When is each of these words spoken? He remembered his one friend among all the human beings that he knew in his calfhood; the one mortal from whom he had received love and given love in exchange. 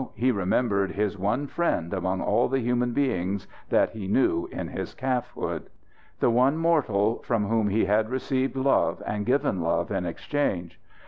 He 0.15 0.31
remembered 0.31 0.93
his 0.93 1.15
one 1.15 1.45
friend 1.45 1.93
among 1.93 2.21
all 2.21 2.47
the 2.49 2.59
human 2.59 2.91
beings 2.91 3.47
that 3.69 3.91
he 3.91 4.07
knew 4.07 4.49
in 4.51 4.69
his 4.69 4.95
calfhood; 4.95 5.69
the 6.19 6.31
one 6.31 6.57
mortal 6.57 7.21
from 7.21 7.45
whom 7.45 7.69
he 7.69 7.85
had 7.85 8.09
received 8.09 8.55
love 8.55 9.03
and 9.05 9.27
given 9.27 9.61
love 9.61 9.91
in 9.91 10.07
exchange. 10.07 10.79